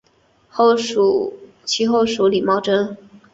[1.63, 2.97] 其后属于李茂贞。